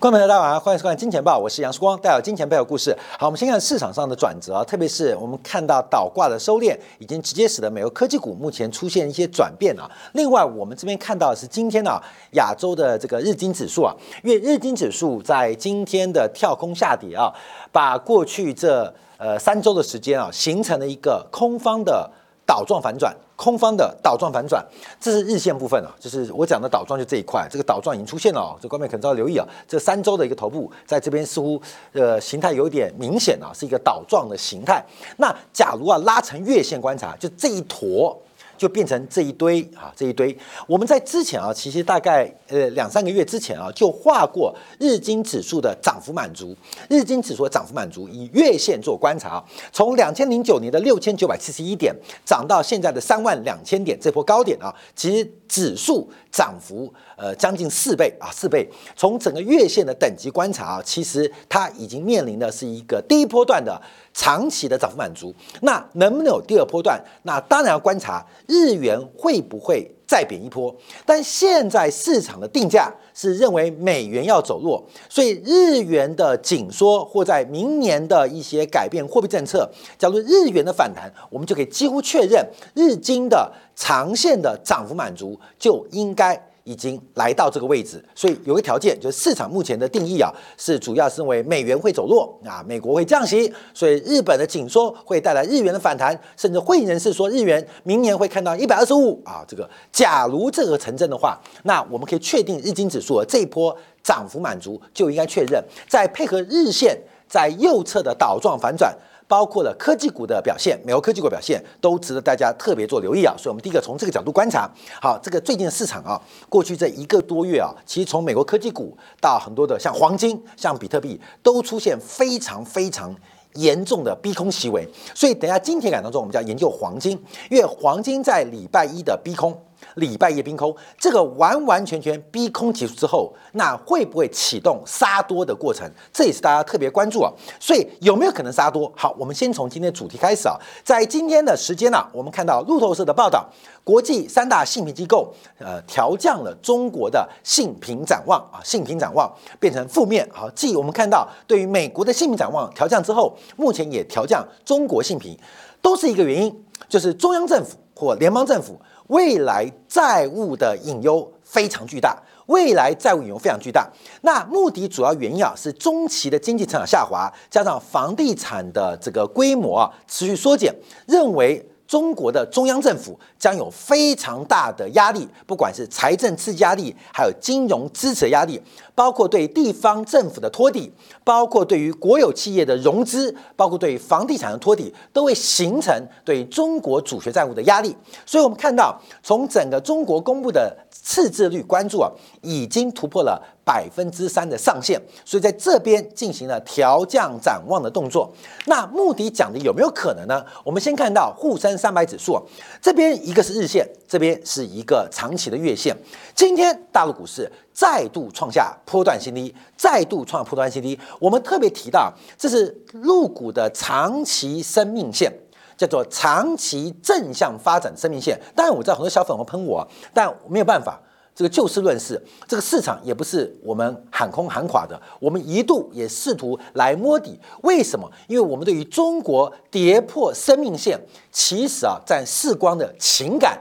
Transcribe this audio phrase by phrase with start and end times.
[0.00, 2.96] 观众朋友，大家好，欢迎收看《金钱报》，我是杨曙光，带有金钱背后故事。
[3.18, 9.90] 好，我们先看市场上的转折，特别是我们看到倒挂的收敛，已经直接使得美国科技股目前出现一些转变啊。
[10.12, 12.00] 另外，我们这边看到的是今天呢
[12.34, 13.92] 亚洲的这个日经指数啊，
[14.22, 17.34] 因为日经指数在今天的跳空下跌啊，
[17.72, 22.08] 把过去这呃三周的时间啊，形成了一个空方的
[22.48, 23.14] 倒状反转。
[23.36, 24.66] 空方的倒状反转，
[24.98, 34.84] 这是日线部分啊，就是我讲的倒状就这一块，这个倒状已经出现了哦，这观众可能要留意啊，这三周的一个头部在这边似乎呃形态有点明显啊，是一个倒状的形态。
[35.18, 38.20] 那假如啊拉成月线观察，就这一坨。
[38.58, 40.36] 就变成这一堆啊，这一堆。
[40.66, 46.54] 我们在之前啊，其实大概呃两三个月之前啊，就画过日经指数的涨幅满足。
[46.90, 51.94] 日经指数的涨幅满足，以月线做观察，从两千零九年的六千九百七十一点
[52.24, 58.68] 涨到现在的三万两千点这波高点啊，其实指数涨幅呃将近四倍啊，四倍。
[58.96, 63.80] 从整个月线的等级观察啊，其实它已经面临的是一个第一波段的。
[64.14, 67.00] 长期的涨幅满足，那能不能有第二波段？
[67.22, 70.74] 那当然要观察日元会不会再贬一波。
[71.06, 86.47] 但现在市场的定价是认为美元要走弱，所以日元的紧缩或在明年的一些改变货币政策，假如日元的反弹，我们就可以几乎确认日经的长线的涨幅满足就应该。
[86.68, 106.94] 已经来到这个位置，所以有个条件，就是市场目前的定义啊，是主要是认为美元会走弱啊，美国会降息，所以日本的紧缩会带来日元的反弹，甚至会人士说日元明年会看到一百二十五啊，这个假如这个成真的话，那我们可以确定日经指数这一波涨幅满足就应该确认，再配合日线
[107.26, 108.94] 在右侧的倒状反转。
[109.28, 113.34] 包括了科技股的表现，美国科技股表现都值得大家特别做留意啊。
[113.36, 114.68] 所以，我们第一个从这个角度观察。
[115.00, 123.14] 好，这个最近的市场啊，过去这一个多月啊，其实从美国科技股到很多的像黄金、像比特币，都出现非常非常
[123.54, 124.88] 严重的逼空行为。
[125.14, 129.54] 所以，等下今天感当中，我们就要研究黄金，因为黄金在礼拜一的逼空。
[129.98, 135.88] 礼拜一冰空，这个完完全全逼空结束之后，那会不会启动杀多的过程？
[136.12, 137.30] 这也是大家特别关注啊。
[137.60, 138.90] 所以有没有可能杀多？
[138.96, 140.56] 好，我们先从今天主题开始啊。
[140.82, 143.48] 在今天的时间呢，我们看到路透社的报道，
[143.84, 150.28] 国际三大信评机构呃调降了中国的信评展望啊，信评展望变成负面。
[150.32, 155.38] 好，继我们看到对于美国的信评展望调降之后，目前也调降中国信评，
[155.82, 158.80] 都是一个原因，就是中央政府或联邦政府。
[159.08, 163.86] 未来债务的隐忧非常巨大，未来债务隐忧非常巨大。
[164.22, 170.74] 那目的主要原因啊，是中期的经济成长下滑，加上房地产的这个规模啊持续缩减，
[171.06, 171.68] 认为。
[171.88, 178.60] 中国的中央政府将有非常大的压力，不管是财政刺激压力，还有金融支持压力，
[178.94, 180.92] 包括对地方政府的托底，
[181.24, 187.96] 包括对于国有企业的融资，包括对房地产的托底，都会形成对中国主权债务的压力。
[188.26, 192.12] 所以，我们看到从整个中国公布的赤字率关注啊，
[192.42, 193.42] 已经突破了。
[193.68, 198.32] 百分之三的上限，所以在这边进行了调降展望的动作。
[198.64, 200.42] 那目的讲的有没有可能呢？
[200.64, 202.40] 我们先看到沪深三百指数，
[202.80, 205.94] 这边一个是日线，这边是一个长期的月线。
[206.34, 210.98] 今天大陆股市再度创下波段新低，再度创波段新低。
[211.20, 215.30] 我们特别提到，这是陆股的长期生命线，
[215.76, 218.40] 叫做长期正向发展生命线。
[218.56, 220.98] 当然，我知道很多小粉红喷我，但没有办法。
[221.38, 225.00] 这个就事论事，这个市场也不是我们喊空喊垮的。
[225.20, 228.10] 我们一度也试图来摸底，为什么？
[228.26, 230.98] 因为我们对于中国跌破生命线，
[231.30, 233.56] 其实啊，在视光的情感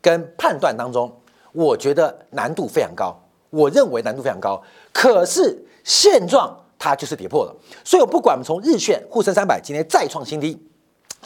[0.00, 1.14] 跟判断当中，
[1.52, 3.14] 我觉得难度非常高。
[3.50, 7.54] 我认为难度非常高，可是现状它就是跌破了。
[7.84, 10.58] 所以我不管我们从日线沪深三百今天再创新低。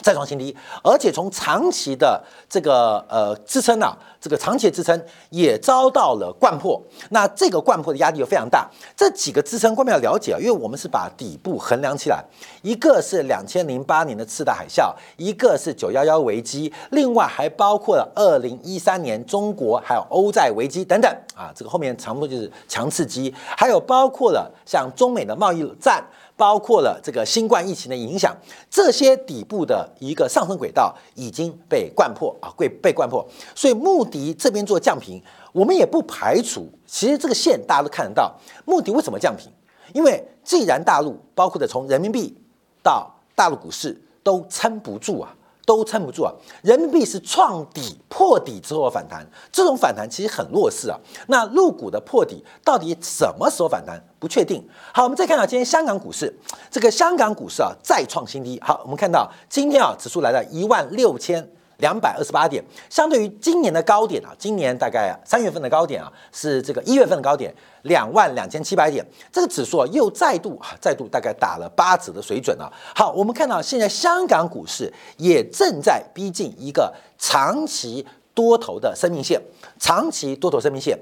[0.01, 6.81] 再创新低，而且从长期的这个呃支撑啊，这个长期的支撑也遭到了贯破。
[7.09, 8.69] 那这个贯破的压力又非常大。
[8.95, 12.23] 这几个支撑，关键要了解啊，因为我们是把底部衡量起来，
[12.61, 21.51] 一个是两千零八年的次贷海啸，一个是九幺幺危机，另外还包括了二零一三年中国还有欧债危机等等啊。
[21.55, 26.03] 这个后面长度就是强刺激，还有包括了像中美的贸易战。
[26.37, 28.35] 包括了这个新冠疫情的影响，
[28.69, 33.25] 这些底部的一个上升轨道已经被灌破啊，被被灌破。
[33.53, 35.21] 所以穆迪这边做降频，
[35.53, 38.33] 我们也不排除，其实这个线大家都看得到。
[38.65, 39.49] 穆迪为什么降频？
[39.93, 42.35] 因为既然大陆包括的从人民币
[42.83, 45.33] 到大陆股市都撑不住啊，
[45.65, 46.31] 都撑不住啊！
[46.61, 50.99] 人民币是创底破底之后反弹，这种反弹其实很弱势啊。
[51.27, 53.99] 那入股的破底到底什么时候反弹？
[54.19, 54.63] 不确定。
[54.93, 56.33] 好，我们再看到今天香港股市，
[56.69, 58.59] 这个香港股市啊再创新低。
[58.63, 61.49] 好，我们看到今天啊指数来到一万六千。
[61.77, 72.71] 两百二十八点，相对于今年的高点啊，今年大概三月份的高点啊，是这个一月份的高点，两万两千七百点，这个指数啊又再度啊再度大概打了八折的水准啊。
[72.95, 79.41] 好，我们看到现在香港股市也正在逼近一个长期多头的生命线，
[79.79, 80.97] 长期多头生命线，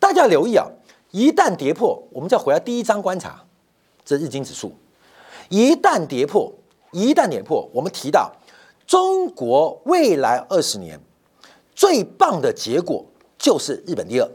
[0.00, 0.66] 大家留意啊，
[1.12, 3.44] 一旦跌破，我们再回到第一章观察，
[4.04, 4.74] 这日经指数
[5.48, 6.52] 一旦跌破，
[6.90, 8.32] 一旦跌破，我们提到。
[8.86, 10.98] 中国未来二十年
[11.74, 13.04] 最棒的结果
[13.36, 14.30] 就是日本第二。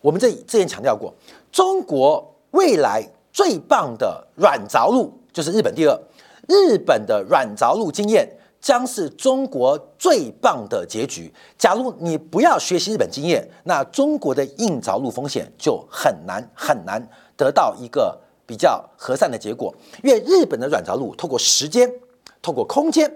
[0.00, 1.12] 我们这之前强调过，
[1.52, 6.00] 中国未来最棒的软着陆就是日本第二。
[6.48, 8.26] 日本的软着陆经验
[8.58, 11.30] 将是中国最棒的结局。
[11.58, 17.06] 假如你不要学习日本经验，那中国的硬着陆风险就很难很难
[17.36, 19.74] 得到一个比较和善的结果。
[20.02, 21.92] 因为日本的软着陆透过时间，
[22.40, 23.14] 透过空间。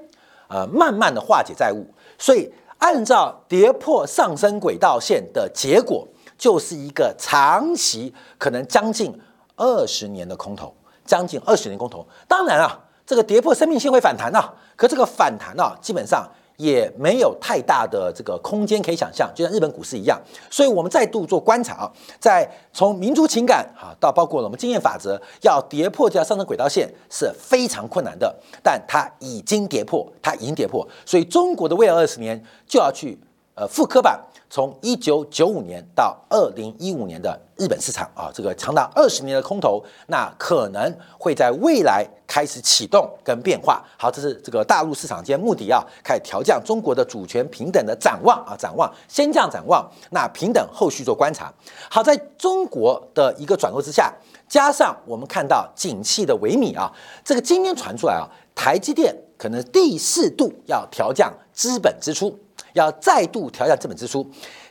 [0.52, 1.86] 呃，慢慢的化解债务，
[2.18, 6.06] 所以按照跌破上升轨道线的结果，
[6.36, 9.18] 就是一个长期可能将近
[9.56, 10.74] 二十年的空头，
[11.06, 12.06] 将近二十年空头。
[12.28, 16.28] 当然啊，这个跌破生命线会反弹呐，可这个反弹啊，基本上。
[16.56, 20.20] 也没有太大的这个空间可以想象，就像日本股市一样，
[20.50, 33.18] 所以我们再度做观察啊，在从民族情感啊到包括我们经验法则，要跌破这条上升轨道线是非常困难的，但它已经跌破，它已经跌破，所以中国的未来二十年就要去
[33.54, 34.20] 呃复刻版。
[34.50, 43.82] 从一九九五年到二零一五年的日本市场啊，这个长达二十年的空头，那可能会在未来开始启动跟变化。
[43.96, 51.50] 好，这是这个大陆市场间目的啊，开始调降中国的主权平等的展望啊，展望先降展望，那平等后续做观察。
[51.90, 54.12] 好，在中国的一个转弱之下，
[54.46, 56.92] 加上我们看到景气的萎靡啊，
[57.24, 62.38] 这个今天传出来啊，台积电可能第四度要调降资本支出。
[62.74, 64.28] 要再度调降资本支出，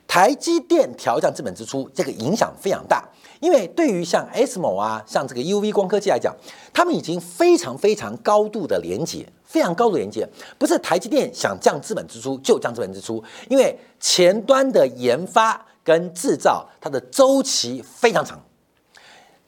[0.08, 3.04] 台积电调降资本支出，这个影响非常大。
[3.40, 6.36] 因为对于像 SMO 啊，像这个 UV 光科技来讲，
[6.72, 10.28] 他们已经非常非常高度的连接，非常高度连接，
[10.60, 18.40] 不是台积电想降资本支出就降资本支出，因为前端的研发跟制造它的周期非常长，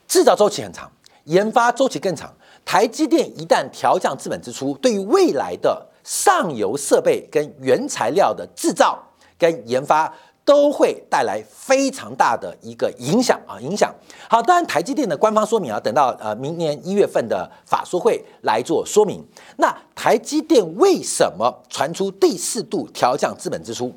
[0.08, 0.92] 制造周期很长，
[1.26, 2.34] 研发周期更长。
[2.66, 9.02] 台积电一旦调降资本支出，对于未来的上游设备跟原材料的制造
[9.38, 10.14] 跟研发
[10.46, 13.58] 都会带来非常大的一个影响啊！
[13.62, 13.94] 影响
[14.30, 19.26] 好，当然台积电的官方说明啊，等到呃明年一月份的法说会来做说明。
[19.56, 23.94] 那台积电为什么传出第四度调降资本支出？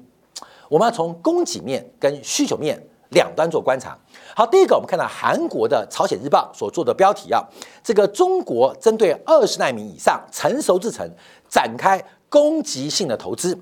[0.68, 2.80] 我们要从供给面跟需求面
[3.10, 3.98] 两端做观察。
[4.38, 7.42] 好，第一个我们看到韩国的朝鲜日报所做的标题啊，
[7.82, 11.10] 这个中国针对二十纳米以上成熟制程。
[11.48, 13.58] 展开攻击性的投资，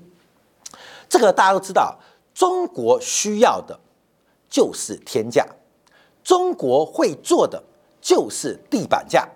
[1.07, 1.97] 这个大家都知道，
[2.33, 3.79] 中国需要的
[4.49, 5.47] 就是天价，
[6.21, 7.63] 中国会做的
[8.01, 9.29] 就是地板价，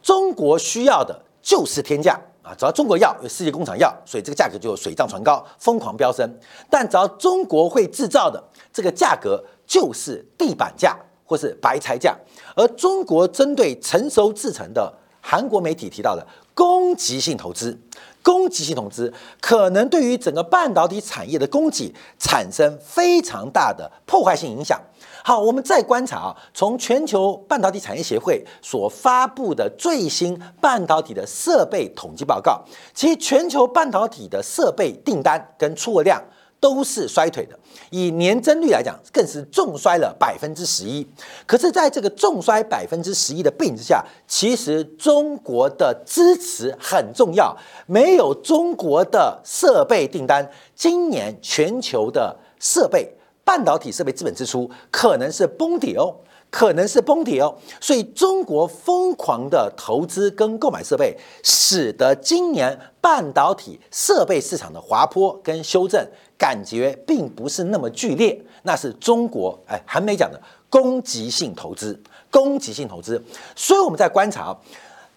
[0.00, 2.54] 中国需要的就是天价啊！
[2.56, 6.38] 只要中国要，有世界工厂要，所以这个价格就水涨船高，疯狂飙升。
[6.70, 8.40] 但只要中国会制造的，
[8.72, 12.16] 这个价格就是地板价或是白菜价。
[12.56, 16.26] 而中国针对成熟制成的，韩国媒体提到的。
[16.54, 17.78] 攻击性投资，
[18.20, 24.76] 攻击性投资可能对于整个半导体产业的供给产生非常大的破坏性影响。
[25.22, 36.20] 好，我们再观察啊，从全球半导体产业协会所发布的最新半导体的设备统计报告，其全球半导体的设备订单跟出货量。
[36.60, 37.58] 都是衰退的，
[37.90, 41.06] 以年增率来讲，更是重衰了百分之十一。
[41.46, 47.56] 可是，在这个重衰百分之十一的背景之下，其实中国的支持很重要。
[47.86, 56.16] 没有中国的设备订单，今年全球的设备半导体设备资本支出可能是崩底哦。
[56.50, 66.02] 可能是崩底哦，所以中国疯狂的投资跟购买设备，使得今年半导体设备市场的滑坡跟修正
[66.38, 68.40] 感觉并不是那么剧烈。
[68.62, 70.40] 那是中国哎，还没讲的
[70.70, 71.98] 攻击性投资，
[72.30, 73.22] 攻击性投资。
[73.56, 74.56] 所以我们在观察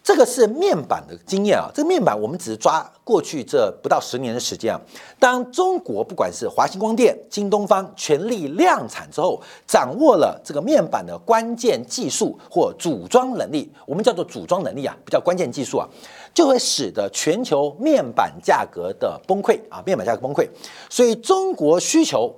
[0.03, 4.81] 这个是面板的经验啊，这个面板我们只是抓过去这不到十年的时间啊。
[5.19, 15.87] 当中国不管是华星光电、京东方全力量产之后，掌握了这个面板的关键技术或组装能力，我们叫做组装能力啊，比较关键技术啊，
[16.33, 20.49] 就会使得全球面板价格的崩溃啊，面板价格崩溃。
[20.89, 22.35] 所以中国需求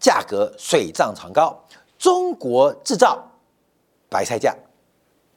[0.00, 1.56] 价格水涨船高，
[1.96, 3.30] 中国制造
[4.08, 4.52] 白菜价。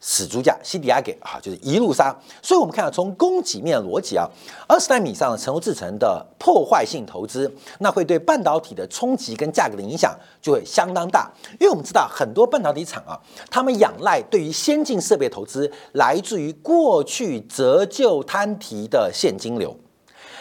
[0.02, 2.16] 死猪价，C D I 给啊，就是一路杀。
[2.42, 4.26] 所以，我们看到从供给面的逻辑啊，
[4.68, 11.30] 二十纳米上的成熟制程的破坏性投资，那会对半导体的冲击跟价格的影响就会相当大。
[11.60, 13.20] 因为我们知道很多半导体厂啊，
[13.52, 19.76] 他们仰赖对于先进设备投资，来自于过去折旧摊提的现金流，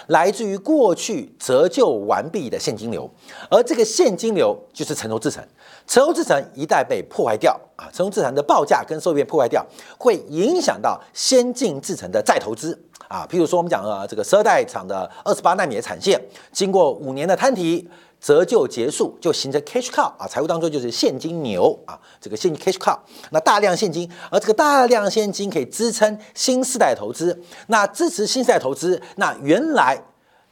[0.07, 3.11] 来自于过去折旧完毕的现金流，
[3.51, 5.45] 而这个现金流就是成熟制程。
[5.89, 9.67] 成熟制程一旦被破坏掉啊，成熟制程的报价跟收益被破坏掉，
[9.99, 12.79] 会影响到先进制程的再投资
[13.09, 13.27] 啊。
[13.29, 16.21] 譬如说，我们讲了这个十二代厂的二十八纳米的产线，
[16.53, 17.89] 经过五年的摊提
[18.21, 22.99] 折旧结束，就形成 cash cow 啊，财务当中就是现金牛啊，这个现金 cash cow，
[23.31, 29.99] 那大量现金，而这个大量现金可以支撑新世代投资，那支持新世代投资，那原来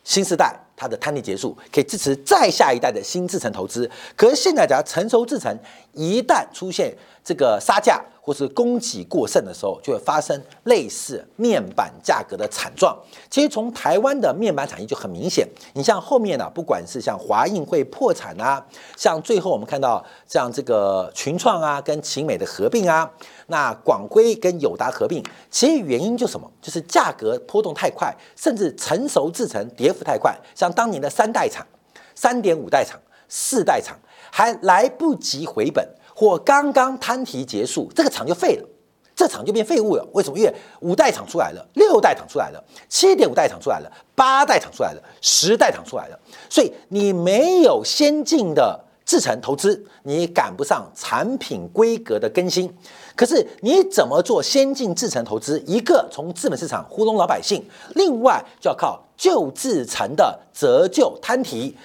[0.03, 0.66] 新时代。
[0.77, 3.91] 它的摊利结束，可以支持再下一代的新制成投资。
[4.15, 5.59] 可是现在，只要成熟制成
[5.95, 6.95] 一旦出现
[7.27, 12.97] 这个杀价或是供给过剩的时候，就会发生类似面板价格的惨状。
[13.29, 18.65] 其实从台湾的面板产业就很明显，你像后面呢，不管是像华映会破产啊，
[18.97, 23.11] 像最后我们看到像这个群创啊跟奇美的合并啊。
[23.49, 26.49] 那广辉跟友达合并，其实原因就什么？
[26.63, 30.37] 就是价格波动太快，甚至成熟制成跌幅太快。
[30.55, 31.67] 像当年的三代厂、
[32.15, 33.97] 三点五代厂、四代厂
[34.31, 38.67] 还来不及回本，或刚刚摊提结束，这个厂就废了，
[39.15, 40.09] 这厂就变废物了。
[40.15, 40.39] 为什么？
[40.39, 46.19] 因为五代厂出来了，六代厂出来了，七点五代厂出来了，八代厂出来了，十代厂出来了，
[46.49, 48.85] 所以你没有先进的。
[49.07, 52.69] 制成投资，你赶不上产品规格的更新。
[53.15, 55.63] 可是你怎么做先进制成投资？
[55.65, 61.77] 一个从资本市场糊弄老百姓，另外就要靠旧制成的折旧摊提，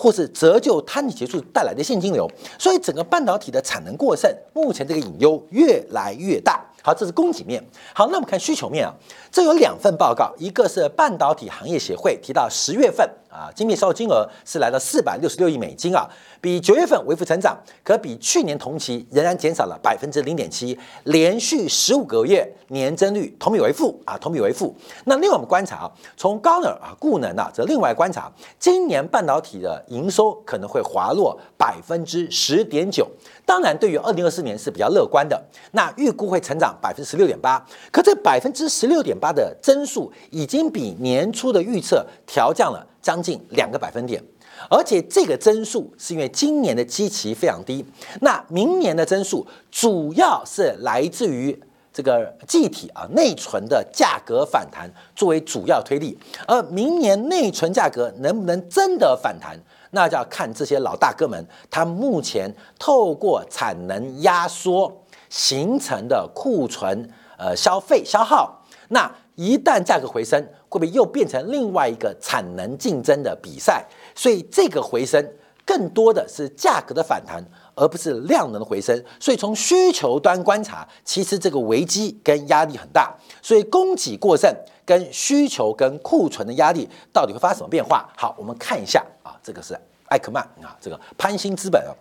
[0.00, 2.30] 或是折旧摊底结束带来的现金流。
[2.56, 6.64] 所以整个半导体的产能过剩，目前这个隐忧越来越大。
[6.80, 7.62] 好，这是供给面。
[7.92, 8.94] 好，那我们看需求面啊，
[9.32, 16.08] 这有两份报告，一个是半导体行业协会提到十月份啊，晶片销售金额是来到四百六十六亿美金啊。
[16.40, 24.74] 比九月份微幅成长，可比去年同期仍然减少了百分之零点七，连续十五个月年增率同比为负啊，同比为负。
[25.04, 33.08] 那另外我们观察啊，从高能啊、固能啊，则另外观察，今年半导体的营收可能会滑落百分之十点九。
[33.44, 35.42] 当然，对于二零二四年是比较乐观的，
[35.72, 37.64] 那预估会成长百分之十六点八。
[37.90, 44.22] 可这百分之十六点八的增速，已经比年初的预测调降了将近两个百分点。
[44.68, 47.82] 而且这个增速是因为今年的基期非常低，
[48.20, 51.58] 那明年的增速主要是来自于
[51.90, 59.58] 这个记体啊内存的价格反弹作为主要推力，而明年内存价格能不能真的反弹，
[59.92, 64.92] 那就要看这些老大哥们他目前透过产能压缩
[65.30, 73.84] 形成的库存呃消费消耗，那一旦价格回升，会不会又变成另外一个产能竞争的比赛？
[74.14, 75.24] 所以这个回升
[75.64, 77.42] 更多的是价格的反弹，
[77.74, 79.02] 而不是量能的回升。
[79.20, 83.14] 所以从需求端观察，其实这个危机跟压力很大。
[83.42, 88.08] 所以供给过剩跟需求跟库存的压力到底会发生什么变化？
[88.16, 91.92] 好，我们看一下啊，这个是艾克曼啊，这个潘兴资本啊，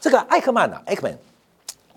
[0.00, 1.16] 这个艾克曼呢，艾克曼。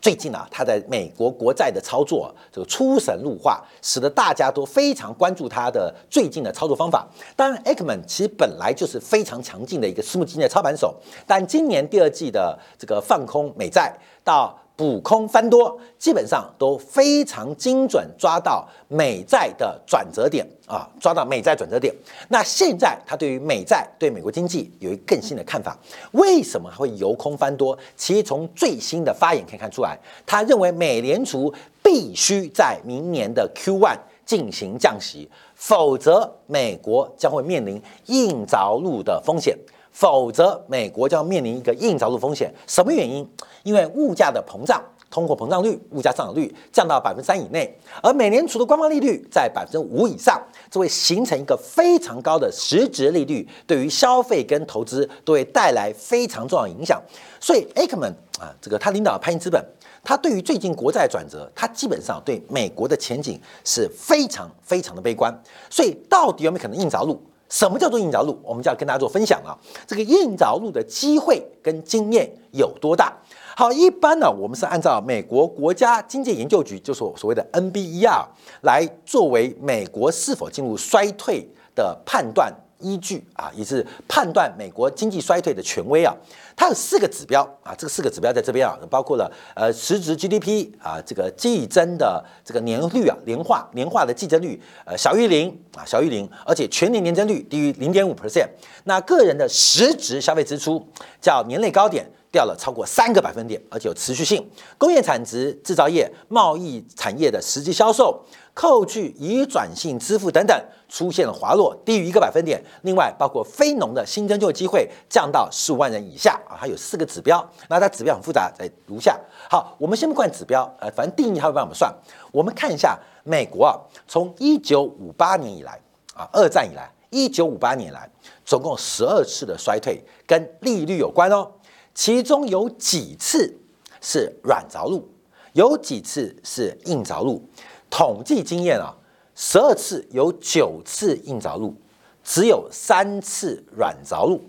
[0.01, 7.07] 最近啊，他在美国国债的操作这个出神入化，使得大家都非常关注他的最近的操作方法。
[7.35, 10.95] 当然，Ekman 其实本来就是非常强劲的一个私募基金的操盘手，
[11.27, 14.57] 但今年第二季的这个放空美债到。
[14.81, 21.93] 补空翻多，基本上都非常精准抓到美债的转折点啊，抓到美债转折点。
[22.29, 25.77] 那现在他对于美债对美国经济有一更新的看法，
[26.13, 27.77] 为什么会由空翻多？
[27.95, 29.95] 其实从最新的发言可以看出来，
[30.25, 39.55] 他认为美联储必须在明年的 Q one 进行降息，否则美国将会面临硬着陆的风险。
[39.91, 42.53] 否则，美国将面临一个硬着陆风险。
[42.65, 43.27] 什么原因？
[43.63, 56.99] 因为物价的膨胀通货膨胀率、物价上涨率降到百分之三以内，而美联储的官方利率在百分之五以上，这会形成一个非常高的实质利率，对于消费跟投资都会带来非常重要影响。
[57.39, 59.63] 所以 a 克 m a n 啊，这个他领导的潘因资本，
[60.01, 65.31] 他对于最近国债转折，他基本上对美国的前景是非常非常的悲观。
[65.69, 67.21] 所以到底有没有可能硬着陆？
[67.51, 68.39] 什么叫做硬着陆？
[68.43, 69.55] 我们就要跟大家做分享了。
[69.85, 73.13] 这个硬着陆的机会跟经验有多大？
[73.57, 78.25] 好，一般呢，我们是按照美国国家经济研究局，就是所谓的 NBER
[78.61, 86.15] 来作为美国是否进入衰退的判断依据啊，也是判断美国经济衰退的权威啊。
[86.55, 98.47] 它有四个指标啊，这个四个指标在这边啊，包括了呃实质 GDP 啊，这个季增的这个年率啊，年化年化的季增率呃小于零啊，小于零，而且全年年增率低于零点五 percent。
[98.83, 100.85] 那个人的实质消费支出
[101.21, 102.05] 叫年内高点。
[102.31, 104.49] 掉了超过三个百分点，而且有持续性。
[104.77, 108.23] 工业产值、制造业、贸易产业的实际销售，
[108.53, 110.57] 扣去移转性支付等等，
[110.91, 112.61] 出现了滑落，低于一个百分点。
[112.81, 117.49] 另外，包括非农的新增就业机会降到十五万人以下啊，还有四个指标。
[117.69, 119.17] 那它指标很复杂，在如下。
[119.49, 121.91] 好，我们先不管指标，呃，反正定义它会帮我们算。
[122.33, 125.79] 我们看一下美国啊，从一九五八年以来
[126.13, 128.09] 啊，二战以来，一九五八年来，
[128.43, 131.49] 总共十二次的衰退跟利率有关哦。
[131.95, 133.57] 其中有几次
[134.01, 135.09] 是软着陆，
[135.53, 137.41] 有几次是硬着陆。
[137.89, 138.95] 统计经验啊，
[139.35, 141.75] 十二次有九次硬着陆，
[142.23, 144.41] 只有三次软着陆，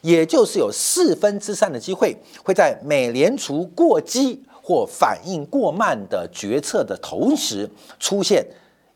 [0.00, 7.68] 也就是有四分之三的机会会在美联储过激或反应过慢的决策的同时
[7.98, 8.46] 出现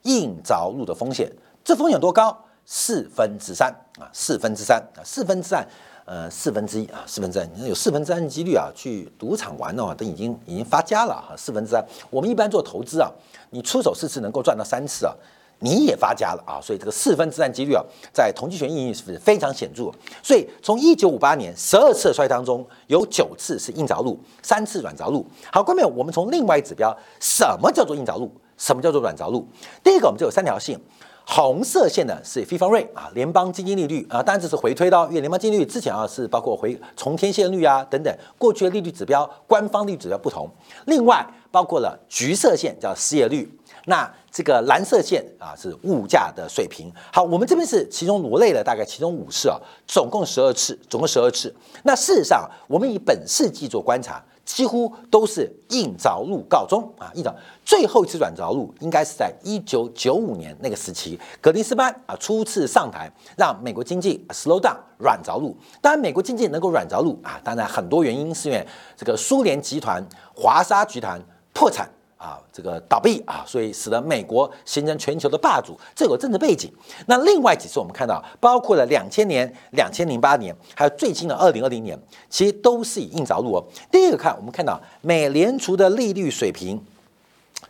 [0.03, 1.31] 硬着陆的风险。
[1.63, 2.37] 这风险多高？
[2.67, 5.67] 四分之三啊，四分之三啊，四分之三。
[6.07, 11.35] 呃，四分之一啊，四分之三，你有四分之三的几率啊，去赌场玩的话，都已经已经发家了哈。
[11.35, 13.11] 四分之三，我们一般做投资啊，
[13.51, 15.15] 你出手四次能够赚到三次啊，
[15.61, 16.61] 你也发家了啊。
[16.61, 17.83] 所以这个四分之三几率啊，
[18.13, 19.91] 在统计学意义是非常显著。
[20.23, 25.25] 所以从一九五八年十二次衰当中，有九次是硬着陆，三次软着陆。
[25.51, 28.31] 好，关面我们从另外一指标，什么叫做硬着陆？
[28.57, 29.45] 什么叫做软着陆？
[29.83, 30.79] 第一个，我们就有三条线。
[31.27, 40.49] 红色线的是 f i f a rate 啊，联邦基金利率啊，当然这是回推到，因为联邦基金利率之前啊是包括回从天线率啊等等，过去的利率指标，官方利率指标不同。
[40.87, 43.51] 另外包括了橘色线叫失业率，
[43.87, 46.93] 那这个蓝色线啊是物价的水平。
[47.11, 51.53] 好，我们这边是其中罗列了大概其中五次啊，总共十二次，总共十二次。
[51.85, 54.23] 那事实上，我们以本世纪做观察。
[54.45, 57.11] 几乎都是硬着陆告终啊！
[57.15, 57.35] 硬着
[57.65, 65.57] 最后一次软着陆应该是在一九九五年那个时期，格林斯潘啊初次上台，让美国经济 slow down 软着陆。
[65.81, 68.67] 当然，美国经济能够软着陆啊，当然很多原因是因为
[68.97, 71.21] 这个苏联集团、华沙集团
[71.53, 71.89] 破产。
[72.25, 76.73] 啊，这个倒闭啊，所以使得美国形成全球的霸主，这个政治背景。
[77.05, 81.99] 那另外几次我们看到，包括了两千年、两千零八年，还有最近的二零二零年，
[82.31, 83.65] 其实都是以硬着陆哦。
[83.93, 86.83] 第一个看，我们看到美联储的利率水平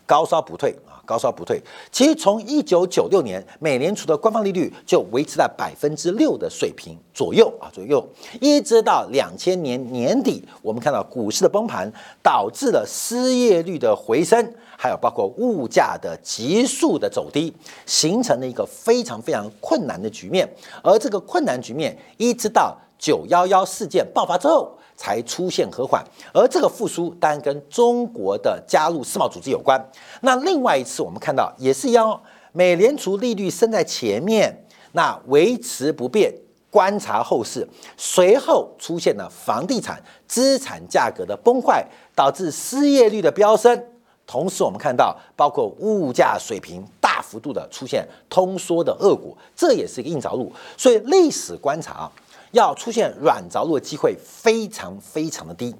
[0.06, 0.93] 高烧不退啊。
[1.04, 1.60] 高烧不退，
[1.92, 8.06] 其实从一九九六年，美联储的官方利率就维持在百分之六的水平左右啊左右，
[8.40, 11.90] 一直到两千年年底，我们看到股市的崩盘，
[12.22, 17.54] 导致了失业率的回升，还有包括物价的急速的走低，
[17.86, 20.48] 形成了一个非常非常困难的局面。
[20.82, 24.76] 而这个困难局面，一直到九幺幺事件爆发之后。
[24.96, 29.78] 才出现和缓，而这个复苏当然跟中国的加入世贸组织有关。
[30.22, 32.20] 那另外一次我们看到也是要
[32.52, 36.32] 美联储利率升在前面，那维持不变，
[36.70, 37.68] 观察后市。
[37.96, 43.84] 随后出现了房地产资产价格的崩坏，导致失业率的飙升。
[44.26, 50.50] 同时我们看到包括物价水平大幅度的出现通缩的恶果，这也是一个硬着陆。
[50.76, 52.10] 所以历史观察。
[52.54, 55.74] 要出现软着陆的机会非常非常的低，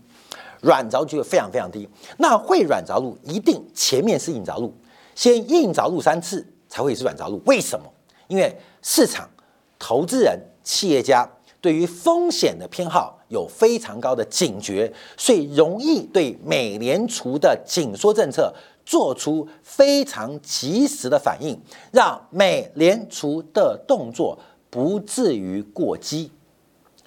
[0.60, 1.88] 软着陆机会非常非常低。
[2.18, 4.74] 那会软着陆，一定前面是硬着陆，
[5.14, 7.40] 先硬着陆三次才会是软着陆。
[7.46, 7.86] 为什么？
[8.26, 9.30] 因为市场、
[9.78, 11.28] 投资人、企业家
[11.60, 18.52] 对于风险的偏好有非常高的警觉，所以容易对美联储的紧缩政策
[18.84, 21.58] 做出非常及时的反应，
[21.92, 26.30] 让美联储的动作不至于过激。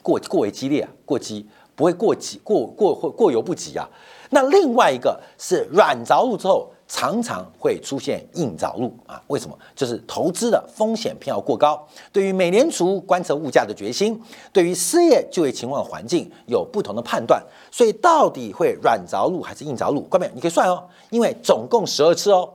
[0.08, 3.86] 过过为激烈啊，过激不会过激过过或过犹不及啊。
[4.30, 9.22] 那另外一个是软着陆之后常常会出现硬着陆啊？
[9.28, 9.58] 为什么？
[9.76, 14.18] 就是投资的风险偏好过高，对于美联储观测物价的决心，
[14.54, 20.00] 对于失业就业情况环境有不同的判断，所以到底会软着陆还是硬着陆？
[20.04, 22.54] 关妹，你可以算哦，因为总共十二次哦，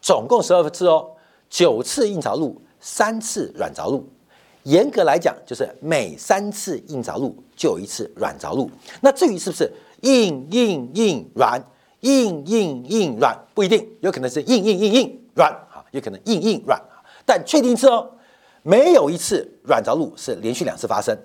[0.00, 1.10] 总共十二次哦，
[1.50, 4.08] 九次硬着陆，三次软着陆。
[4.64, 8.70] 严格来讲，就是每三次硬着陆就有一次软着陆。
[9.00, 9.72] 那至于是不是
[10.02, 11.62] 硬硬硬软？
[12.00, 17.00] 硬硬硬软不一定，有可能是硬硬硬硬软啊，有可能硬硬软啊。
[17.24, 18.10] 但确定是哦，
[18.62, 21.16] 没有一次软着陆是连续两次发生，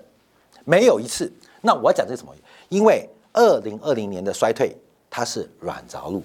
[0.64, 1.30] 没有一次。
[1.60, 2.34] 那我讲这是什么？
[2.70, 4.74] 因为二零二零年的衰退
[5.10, 6.22] 它是软着陆，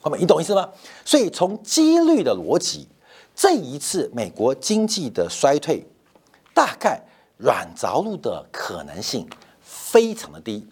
[0.00, 0.68] 后面你懂意思吗？
[1.04, 2.88] 所以从几率的逻辑，
[3.36, 5.86] 这一次美国经济的衰退
[6.54, 7.02] 大概
[7.36, 9.28] 软着陆的可能性
[9.60, 10.66] 非常的低。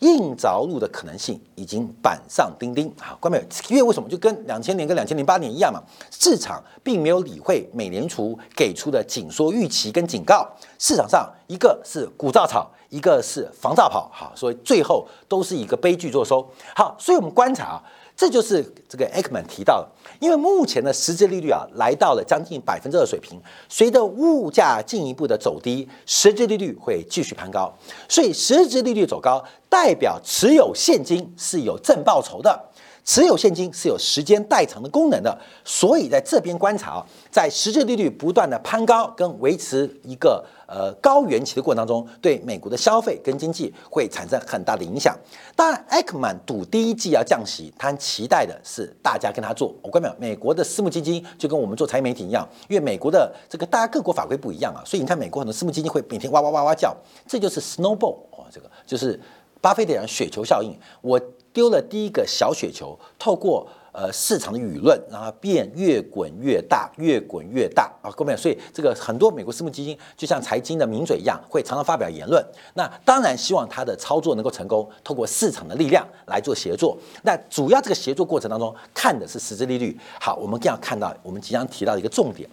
[0.00, 3.16] 硬着陆的可能性已经板上钉钉啊！
[3.20, 3.44] 关没有？
[3.68, 4.08] 因为为什么？
[4.08, 10.44] 就跟两千年跟两千零八年一样嘛，市场并没有理会美联储给出的紧缩预期跟警告，
[10.76, 16.44] 市场上一个是鼓噪草，一个是防噪跑，好，所以最后都是一个悲剧作收。
[16.74, 17.82] 好，所以我们观察啊。
[18.16, 19.88] 这就是这个 Ekman 提到的，
[20.20, 27.72] 因为目前的实质利率啊来到了将近百分之二水平，随着物价进一步的走低，实质利率会继续攀高，
[28.08, 32.68] 所以实质利率走高代表持有现金是有正报酬的。
[33.04, 45.18] 持有现金是有时间代偿的功能的，所以在这边观察啊，在实际利率不断的攀高跟维持一个呃高原期的过程当中，对美国的消费跟经济会产生很大的影响。
[45.56, 49.74] 当然，艾克曼赌第一季要降息，他期待的是大家跟他做。
[49.82, 50.14] 我关没有？
[50.18, 59.18] 美国的私募基金就跟我们做财媒体一样，因为美国的这个大家各国法规不一样啊，所以你看美国很多私募基金会每天哇哇哇哇叫，这就是 snowball 哦，这个就是
[59.60, 60.72] 巴菲特讲雪球效应。
[61.00, 61.20] 我。
[61.52, 68.10] 丢了第一个小雪球，透过呃市场的舆论，让它变越滚越大，越滚越大啊！
[68.16, 72.42] 各位，所以这个很多美国私募基金就像财经的名嘴一样，会常常发表言论。
[72.74, 76.96] 那当然希望他的操作能够成功，透过市场的力量来做协作。
[77.22, 79.98] 那主要这个协作过程当中，看的是实质利率。
[80.18, 82.48] 好，我们更要看到我们即将提到的一个重点。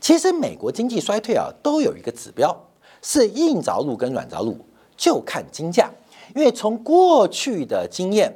[0.00, 2.56] 其实美国经济衰退啊，都有一个指标，
[3.02, 4.56] 是硬着陆跟软着陆，
[4.96, 5.90] 就看金价。
[6.34, 8.34] 因为从过去的经验，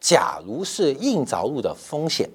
[0.00, 2.28] 假如是硬着陆的风险，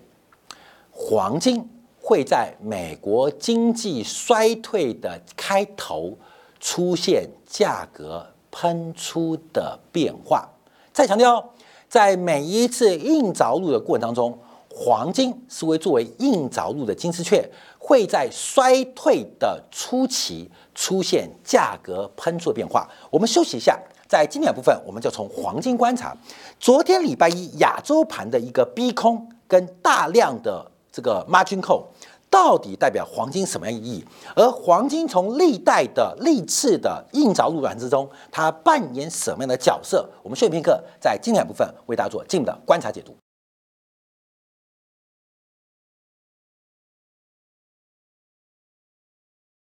[0.91, 1.67] 黄金
[2.01, 6.17] 会在美国经济衰退的开头
[6.59, 10.49] 出现价格喷出的变化。
[10.91, 11.53] 再强调，
[11.87, 14.37] 在每一次硬着陆的过程当中，
[14.69, 22.89] 黄金是会作为硬着陆的金丝雀，会在衰退的初期出现价格喷出的变化。
[23.09, 23.79] 我们休息一下。
[24.09, 26.17] 在今天部分，我们就从黄金观察，
[26.59, 31.83] 昨天礼拜一亚洲盘的一个逼空跟大量的这个 margin call，
[32.27, 34.03] 到底代表黄金什么样意义？
[34.35, 40.09] 而黄金从历代的历次的硬着陆软之中，它扮演什么样的角色？
[40.23, 43.15] 我们休息片刻，在今天部分为大家做进一步的观察解读。